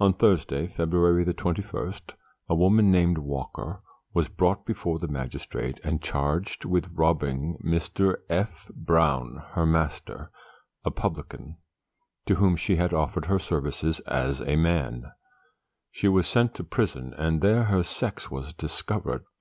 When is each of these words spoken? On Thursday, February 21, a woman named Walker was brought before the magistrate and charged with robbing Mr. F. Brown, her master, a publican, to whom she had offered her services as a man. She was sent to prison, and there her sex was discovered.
On 0.00 0.12
Thursday, 0.12 0.66
February 0.66 1.24
21, 1.32 1.94
a 2.48 2.54
woman 2.56 2.90
named 2.90 3.18
Walker 3.18 3.82
was 4.12 4.26
brought 4.26 4.66
before 4.66 4.98
the 4.98 5.06
magistrate 5.06 5.78
and 5.84 6.02
charged 6.02 6.64
with 6.64 6.90
robbing 6.92 7.56
Mr. 7.64 8.16
F. 8.28 8.68
Brown, 8.74 9.44
her 9.52 9.64
master, 9.64 10.32
a 10.84 10.90
publican, 10.90 11.56
to 12.26 12.34
whom 12.34 12.56
she 12.56 12.74
had 12.74 12.92
offered 12.92 13.26
her 13.26 13.38
services 13.38 14.00
as 14.08 14.40
a 14.40 14.56
man. 14.56 15.12
She 15.92 16.08
was 16.08 16.26
sent 16.26 16.54
to 16.56 16.64
prison, 16.64 17.14
and 17.16 17.40
there 17.40 17.62
her 17.66 17.84
sex 17.84 18.32
was 18.32 18.52
discovered. 18.52 19.24